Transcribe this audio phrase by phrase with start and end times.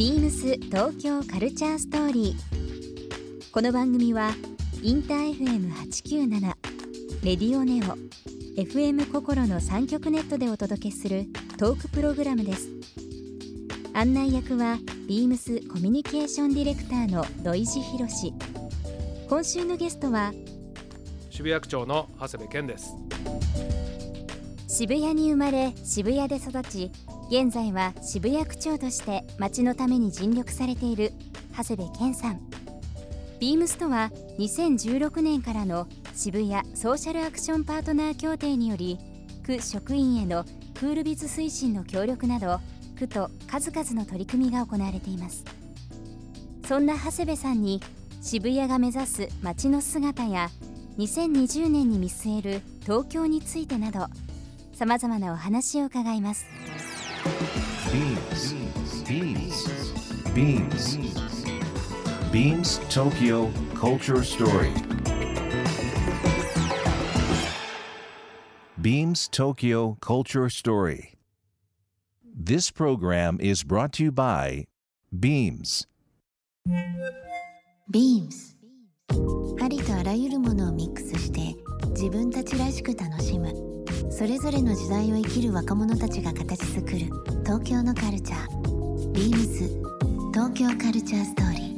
[0.00, 3.50] ビームス東京カルチャーストーリー。
[3.52, 4.30] この番組は
[4.82, 6.40] インター FM897
[7.22, 7.98] レディオネオ
[8.58, 11.26] FM 心の3極ネットでお届けする
[11.58, 12.70] トークプログラムです。
[13.92, 18.08] 案内役はビームスコミュニケーションディレクターの土井博。
[18.08, 18.32] 志
[19.28, 20.32] 今週のゲストは
[21.28, 22.96] 渋谷区長の長谷部健です。
[24.66, 26.90] 渋谷に生まれ渋谷で育ち
[27.30, 31.12] 現在は渋谷区長として街のために尽力されている
[31.56, 32.40] 長谷部健さん。
[33.38, 38.98] ビームスとは2016年からの渋谷ソーシャルアクションパートナー協定により
[39.46, 42.58] 区職員へのクールビズ推進の協力など
[42.98, 45.44] 区と数々の取り組みが行われています。
[46.66, 47.80] そんな長谷部さんに
[48.20, 50.50] 渋谷が目指す街の姿や
[50.98, 54.08] 2020年に見据える東京についてなど
[54.72, 56.44] さまざまなお話を伺います。
[57.91, 58.53] Beams.
[60.33, 61.05] Beams.
[62.31, 64.73] Beams Tokyo Culture Story.
[68.81, 71.13] Beams Tokyo Culture Story.
[72.23, 74.65] This program is brought to you by
[75.17, 75.87] Beams.
[77.89, 78.55] Beams
[79.61, 81.55] ありとあらゆるものをミックスして
[82.00, 83.52] 自分たちらしく楽しむ。
[84.10, 86.96] それぞれの時代を生きる若者たちが形作る。
[87.44, 89.12] 東京のカルチャー。
[89.12, 89.68] Beams
[90.32, 91.70] 東京カルチャーストーリー。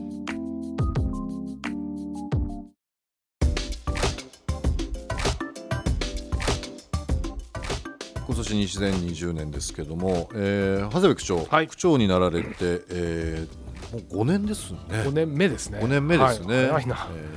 [8.28, 11.66] 今年2020年ですけども、えー、長谷部区長、はい。
[11.66, 12.54] 区長になられて、
[12.90, 14.78] えーもう5年ですね。
[14.88, 15.78] 5年目ですね。
[15.78, 16.84] 5年目ですね、はい。
[16.86, 16.90] え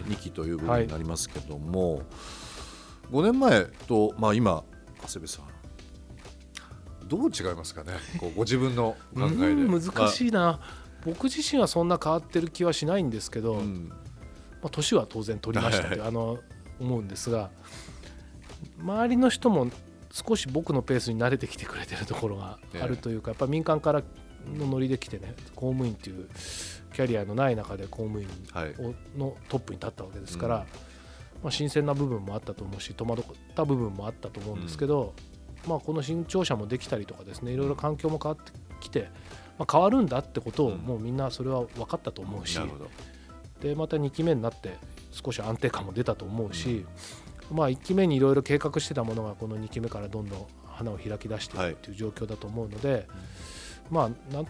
[0.08, 2.04] 2期という部分になりますけども、
[3.12, 4.64] 5年前と、まあ、今
[5.02, 5.46] 長谷部さん。
[7.08, 7.94] どう違いますかね？
[8.20, 9.46] こうご自分の考えで。
[9.46, 10.60] うん難しい、いな、
[11.06, 13.90] 僕自身はそんな変わってる気はしないんですけど、まあうん。
[13.90, 13.96] ま
[14.64, 16.40] あ、年は当然取りましたって、 あの
[16.80, 17.52] 思うんですが
[18.80, 19.70] 周りの人も
[20.12, 24.02] 少し僕のペースに慣れてきてくれてるところがあるというか、やっぱ民間から
[24.58, 26.28] のノリで来てね公務員っていう
[26.94, 28.70] キャリアのない中で公務員はい。
[28.80, 30.66] をのトップに立ったわけですから、
[31.46, 35.14] まあ、新鮮な部分もあったと思うし戸惑った部分もあったと思うんですけど、
[35.68, 39.10] まあ、この新庁舎もできたりとかですねいろいろ環境も変わってきて、
[39.60, 40.78] まあ、変わるんだってことをうん。
[40.80, 42.90] もうみんなそれは分かったと思うし、なるほど。
[43.62, 44.76] でまた2期目になって
[45.12, 46.84] 少し安定感も出たと思うし、
[47.52, 53.08] まあ、1期目にいろいろ計画してたものがこの2期目からどんどん花を開き出しているっていう状況だと思うので、
[53.92, 54.48] まあなん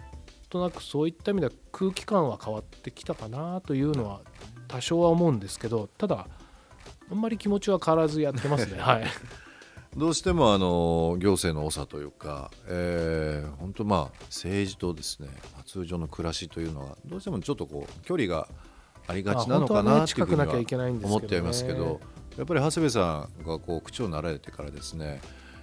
[0.48, 4.22] となくそういった意味では空気感は変わってきたかなというのは
[4.66, 6.26] 多少は思うんですけどただ
[7.10, 8.78] あんまり気持ちは変わらずやってますね。
[8.80, 9.04] はい
[9.96, 18.46] どうしてもあの行政の長というか、えー、本当まあ政治とですねまあ通常の暮らしというのはどうしてもちょっとこう距離が
[19.08, 22.00] ありがちなのかなっていうふうには思ってはいますけど
[22.36, 25.22] やっぱり長谷部さんがこう区長になられてからですね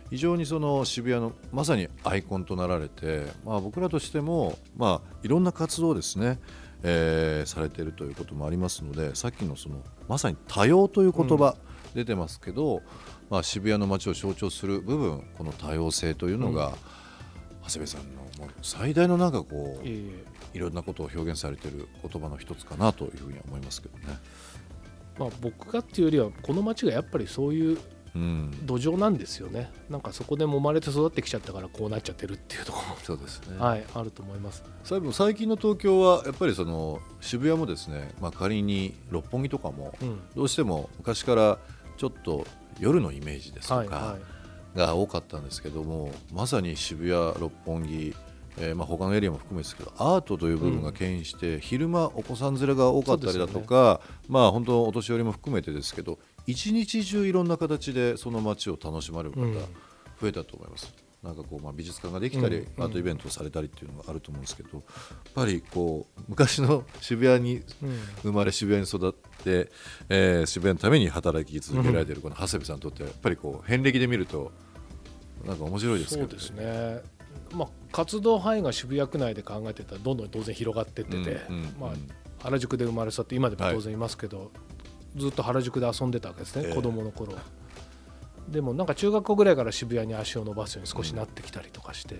[0.09, 6.39] 非常にその渋谷のまさにアイコンとなられて、まあ、僕らとしても、まあ、いろんな活動をですね、
[6.83, 11.55] えーされているということもありますのでさっきのそのまさに多様という言葉
[11.95, 12.81] 出てますけど、
[13.29, 16.73] まあ、渋谷の街を象徴する部分この多様性というのが、
[17.63, 24.17] 長谷部さんのもう最大のなんかこういろんなことを表現されている言葉の一つかなというふうには思いますけどね。
[25.17, 27.77] まあ、僕がっていうよりはこの町がやっぱりそういう
[28.15, 29.71] うん、土壌なんですよね。
[29.89, 34.63] なんかそこで揉まれて育ってきちゃったからこうなっちゃってるっていうとこそうですね、ろも、はい、あると思います。
[34.83, 40.21] 最近の東京はやっぱりその渋谷もですね、まあ、仮に六本木とかもうん。
[40.35, 41.57] どうしても昔から
[41.97, 42.45] ちょっと
[42.79, 44.17] 夜のイメージですとかはいは
[44.75, 48.15] が多かったんですけども、まさに渋谷六本木、
[48.57, 59.53] えーまあ、他のエリアも含めですけどアートという部分が牽引して、昼間お子さん連れが多かったりだとか、まあ本当お年寄りも含めてですけど一日中いろんな形でその街を楽しまれる方、うん。
[60.21, 60.93] 増えたと思います。
[61.23, 62.83] なんかこうまあ美術館ができたり、うん。
[62.83, 64.83] アートイベントをされたりっていうのがあると思うんですけど、やっ
[65.33, 67.63] ぱりこう昔の渋谷にうん。
[68.23, 69.13] 生まれ渋谷に育っ
[69.43, 69.71] て、
[70.09, 74.51] えー渋谷のために働き続けられているこの長谷部さんにとってはやっぱりこう遍歴で見ると
[75.45, 77.01] なんか面白いですけどそうですね、
[77.51, 81.17] まあ、活動範囲が渋谷区内で考えてたらどんどん当然広がってってて、
[81.49, 82.09] うんうんまあうん、
[82.39, 84.51] 原宿で生まれ育って今でも当然いますけど、
[85.15, 86.75] ずっと原宿で遊んでたわけですね、ええ。
[86.75, 87.33] 子供の頃
[88.49, 92.17] でもなんか中学校ぐらいから渋谷に足を伸ばすように少しなってきたりとかして、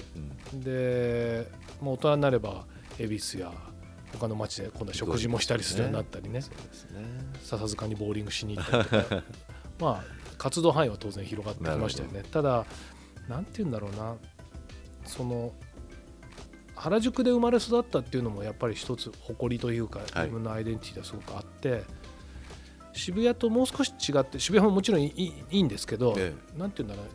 [0.51, 0.61] うん。
[0.61, 1.47] で
[1.81, 2.65] もう大人になれば
[2.97, 3.51] 恵比寿や
[4.13, 6.41] 他の町で今度は食事もしたりするようになったりね。
[6.41, 7.03] そうですね。
[7.41, 9.23] 笹塚にボーリングしに行ったりとか。
[9.79, 10.03] まあ
[10.37, 12.23] 活動範囲は当然広がってきましたよね。
[12.31, 12.65] ただ
[13.27, 14.15] なんて言うんだろうな。
[15.05, 15.53] その
[16.75, 20.09] 原宿で生まれ育ったっていうのもやっぱり一つ誇りというかはい。
[20.15, 21.83] 自分のアイデンティティがすごくあって、
[22.93, 27.05] 渋谷ともう少し違って渋谷ももちろんいいいいんですけど、えなんていうんだろう。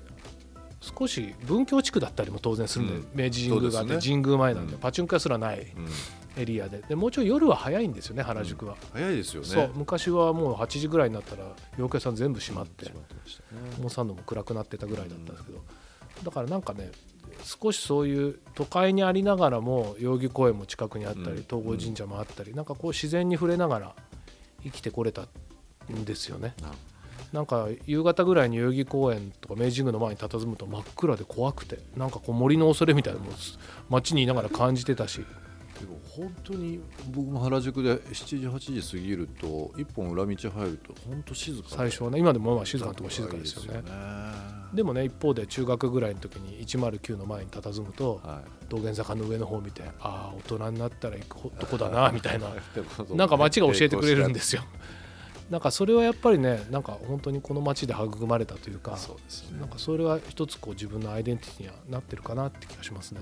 [0.80, 3.06] 少し文京地区だったりも当然するんで、うん。
[3.14, 4.00] 明治神宮があって、ね。
[4.00, 4.78] 神宮前なんで、うん。
[4.78, 5.88] パチンコ屋すらないうん。
[6.40, 6.82] エリアで。
[6.88, 9.48] でもうちょい夜は早いんですよね原宿は、早いですよね。
[9.48, 11.44] そう昔はもう8時ぐらいになったら
[11.76, 13.60] 洋服屋さん全部閉まって、閉まってましたね。
[13.82, 15.64] モーサンドも暗くなってたぐらいだったんですけど、
[16.24, 16.90] だからなんかね
[17.42, 21.34] 少しそういう都会にありながらも代々木公園も近くにあったり、うん。
[21.48, 23.94] 東郷神社もあったり、なんかこう自然に触れながら
[24.62, 25.26] 生きてこれた
[25.92, 26.54] んですよね。
[27.32, 33.32] なんか夕方ぐらいに代々木公園とか明治神宮の前に佇むと真っ暗で怖くてなんかこう森の恐れみたいなのも
[33.90, 35.24] 街にいながら感じてたし。
[35.78, 36.80] でも本当に
[37.12, 43.82] 僕も原宿で7時8時過ぎると一本裏道入ると本当静かで最初はね今でもまあ静かなとこ静かですよね。
[43.82, 43.88] ね。
[44.74, 48.68] でもね一方で中学ぐらいの時に109の前に佇むとはい。
[48.68, 52.48] 道玄坂の上の方を見てああ大人になったら行くとこだなみたいな。
[53.14, 54.62] なんか街が教えてくれるんですよ
[55.50, 59.58] なんかそれはやっぱりねなんか本当にこの街で育まれたというかそうですね。
[59.60, 63.20] なんかそれは一つこう自分のアイデンティティにはなってるかなって気がしますね。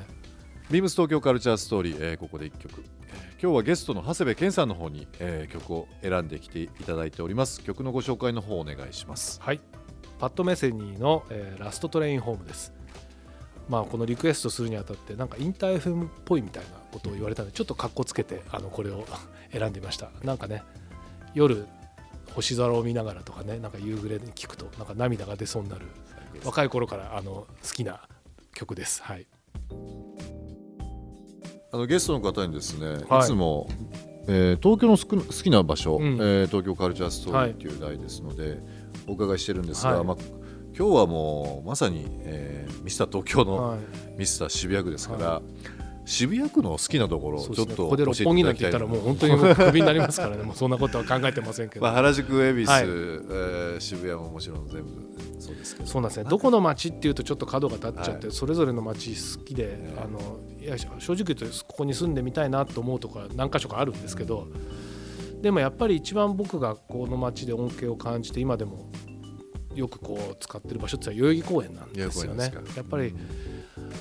[0.70, 7.62] ビームス東京カルチャーストーリー、えーここで1曲、えー今日はゲストの長谷部健さんの方に、えー曲を選んできていただいております。
[7.62, 9.40] 曲のご紹介の方お願いします。
[9.40, 9.60] はい。
[10.18, 12.72] パッド・メセニーの、えーラストトレインホーム」です。
[13.68, 19.04] まあこのリクエストするにあたってなんかインター FM っぽいみたいなことを言われたのでちょっとかっこつけてあのこれを
[19.52, 20.10] 選んでみました。
[20.24, 20.62] なんかね
[21.34, 21.66] 夜
[22.36, 25.86] 星空を見ながらとかねなんか夕暮れに聞くとなんか涙が出そうになる
[26.44, 28.02] 若い頃からあの好きな
[28.54, 29.02] 曲です。
[29.02, 29.26] はい。
[31.72, 33.20] あのゲストの方にですね、はい。
[33.20, 33.68] い、つも、
[34.28, 36.14] えー東京の好きな場所、うん。
[36.14, 38.58] えー東京カルチャーストーリーという題ですので、
[39.06, 40.04] お伺いしてるんですが、はい。
[40.04, 40.16] まあ、
[40.78, 43.78] 今日はもうまさに、えーミスター東京のはい。
[44.18, 45.42] ミスター渋谷区ですから、
[46.06, 50.44] 渋谷区の好きなところちょっとここで六本木なんて言ったらもう本当にクビになりますからね。
[50.44, 52.82] もうそんなことは考えてませんけど、 まあ、原宿恵比寿、はい。
[52.84, 54.90] えー渋谷ももちろん全部
[55.40, 55.88] そうですけど。
[55.88, 56.30] そうなんですね。
[56.30, 64.48] どこの町っていうとちょっと角が立っちゃって、はそれぞれの町好きで、ええあのいや正直言うとここに住んでみたいなと思うところは何か所かあるんですけど
[65.40, 68.90] でもやっぱり一番僕がこの町で恩恵を感じて今でも
[69.76, 72.52] よくこう使ってる場所って代々木公園なんですよね。
[72.76, 73.14] やっぱり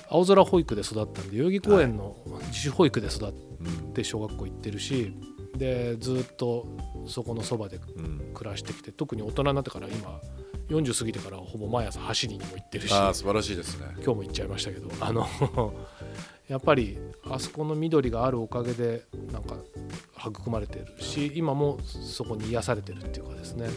[0.09, 2.15] 青空保育で育ったんで代々木公園の
[2.47, 3.93] 自主保育で育っうん。
[3.93, 5.13] て小学校行ってるし
[5.57, 6.67] でずっと
[7.07, 8.31] そこのそばでうん。
[8.33, 10.19] 暮らしてきて特に大人になってから今
[10.69, 13.85] 40過ぎてからほぼ毎朝走りにも行ってるしああ素晴らしいですね。
[14.03, 15.25] 今日も行っちゃいましたけどあの
[16.47, 16.97] やっぱり
[17.29, 19.57] あそこの緑があるおかげでなんか
[20.27, 23.69] 育まれてるし今もそこに癒されてるっていうかですね。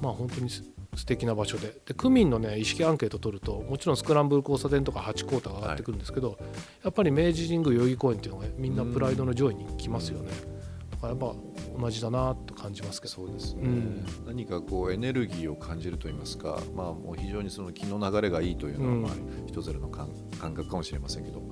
[0.00, 0.62] まあ本当にす
[0.96, 1.74] 素敵な場所で。
[1.86, 6.38] で区民のね意識アンケート取るともちろんスクランブル交差点とか八甲田が上がってくるんですけど、
[6.82, 10.30] やっぱり明治神宮代々木公園っていうのがみんなプライドの上位に来ますよね。
[10.90, 11.34] だからやっぱ
[11.78, 13.14] 同じだなと感じますけど。
[13.14, 14.06] そうですね、うん。
[14.26, 19.02] 何かこうエネルギーを感じると言いますか、まあ、もう非常にその気の流れがいいというのは、うん。
[19.02, 19.12] まあ、
[19.46, 20.08] 人ぞれの感
[20.40, 21.42] 感覚かもしれませんけど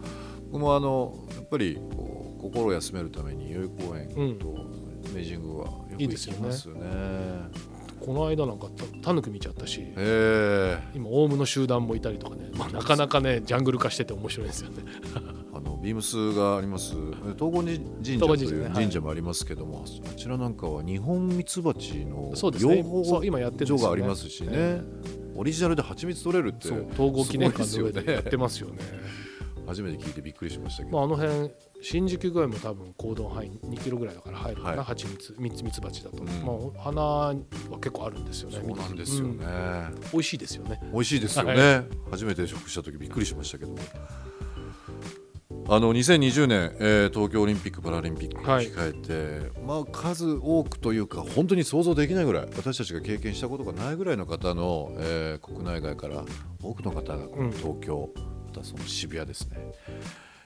[0.50, 4.46] 僕もあのやっぱりこう心を休めるために代々木公園と
[5.14, 6.38] 明治神宮はよく行いいですよね。
[6.38, 6.80] きますよね。
[8.04, 9.87] この間なんかたタヌキ見ちゃったし
[10.94, 14.82] 今オウムの集団もいたりとかね、まあ、なかなかねジャングル化してて面白いですよね。
[15.54, 16.94] あのビームスがあります。
[17.38, 18.65] 東郷神社というね。
[18.65, 18.72] はい。
[18.72, 22.60] 神社もありますけども、あちらなんかは日本ミツバチの養蜂
[23.67, 24.82] 所がありますしね、え
[25.34, 28.76] オリジナルで蜂蜜取れるって統合記念館の上でやってますよね
[29.72, 31.50] 初めて聞いてびっくりしましたけど、まあ、あの辺
[31.81, 34.86] 新宿御苑も多分行動範囲2キロぐらいだから入るかな、はい。
[34.86, 36.29] 蜂蜜蜜蜜蜂だと、うん。
[36.29, 37.34] まあ、花は
[37.81, 40.00] 結構あるんですよねそうなんですよね、うん。
[40.12, 40.81] 美味しいですよね。
[40.93, 43.74] 美味しいですよね、は初めて食した時びっくりしましたけど
[45.69, 48.67] あの2020年、えー東京オリンピック・パラリンピックをはい。
[48.67, 48.93] 控え
[49.52, 56.24] て、まあ、数多くというか本当に想像できないぐらい私たちが経験したことがないぐらいの方の、えー国内外から
[56.62, 58.10] 多くの方がこの東京、
[58.52, 59.56] またその渋谷ですね、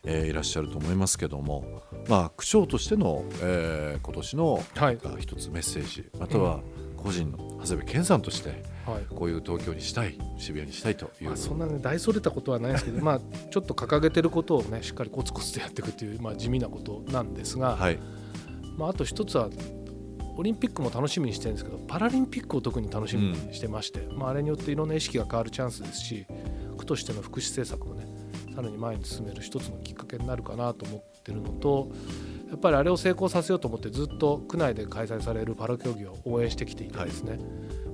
[0.04, 4.62] えーいらっしゃると思いますけども、まあ、区長としての、えー今年の
[5.18, 6.60] 一つメッセージまたは
[6.96, 9.04] 個人の長谷部健さんとしてはい。
[9.12, 13.20] こういう東京にしたい渋谷にしたいという、まあ、そんなね大それたことはないですけど、 まあ、
[13.50, 17.98] ちょっと掲げてることをねしっかりコツコツとやっていくっていう、まあ、地味なことなんですが、はい。
[18.76, 19.50] まあ、あと一つは
[20.36, 26.26] オリンピックも楽しみにしてるんですけどパラリンピックを特に楽しみにしてまして、まあ、あれによっていろんな意識が変わるチャンスですし
[26.76, 28.06] 区としての福祉政策をね
[28.54, 31.90] さらに前に進める一つのきっかけになるかなと思ってるのと
[32.49, 37.38] やっぱりあれを成功させようと思ってずっと区内で開催されるパラ競技を応援してきていてですね、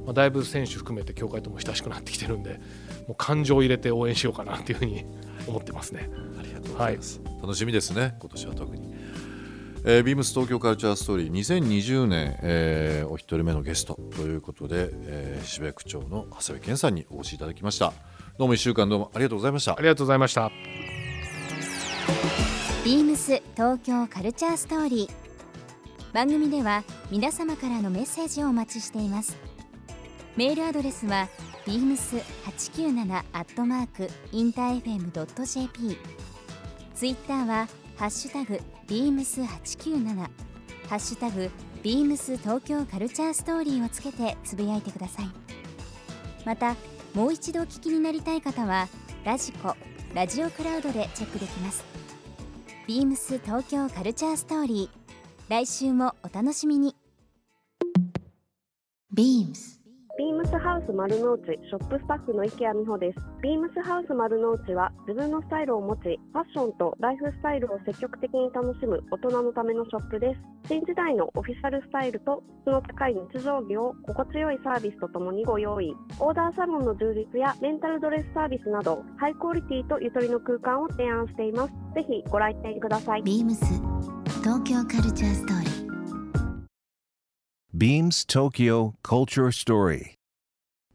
[0.04, 2.60] まあ、だいぶ選手含めて協会とも親しくなってきてるんで
[3.08, 5.04] もう感情を入れて応援しようかなというふうに
[5.48, 6.08] 思ってますね。
[6.38, 8.92] ありがとうございます、楽しみですね今年は特に。
[9.84, 17.92] えー、ビームス東京カルチャーストーリー2020年、えー、お一人目のゲストということで、えー、渋谷区長の長谷部健さんにお越しいただきました
[18.42, 19.74] どうも1週間どうもありがとうございました。
[19.78, 20.50] ありがとうございました。
[22.84, 26.12] ビームス東京カルチャーストーリー。
[26.12, 29.36] 番組では皆様からのメッセージをお待ちしています。
[30.34, 31.28] メールアドレスは
[31.66, 35.96] beams897 アットマークインター FM.jp
[36.96, 41.48] ツイッターはハッシュタグ beams897 ハッシュタグ
[41.84, 45.26] beams 東京カルチャーストーリーをつけてつぶやいてください。
[46.44, 46.74] また
[47.14, 48.88] もう一度お聞きになりたい方は
[49.24, 49.76] ラジコ
[50.14, 51.84] ラジオクラウドでチェックできます。
[52.86, 55.02] ビームス東京カルチャーストーリー。
[55.48, 56.96] 来週もお楽しみに。
[59.14, 59.81] ビームス。
[60.42, 63.18] ームスハウス丸の内ショップスタッフの池谷美穂です。
[63.42, 70.40] ビームスハウス丸の内は自分のスタイルを持ち、ファッションとライフスタイルを積極的に楽しむ大人のためのショップです。
[70.68, 75.94] 新時代のオフィシャルスタイルと質の高い日常着を心地よいサービスとともにご用意。
[76.18, 81.72] オーダーサロンの充実やレンタルドレスサービスなど、ハイクオリティとゆとりの空間を提案しています。
[81.94, 83.22] ぜひご来店ください。
[83.22, 83.64] ビームス
[84.40, 85.72] 東京カルチャーストーリー
[87.74, 90.21] Beams Tokyo Culture Story.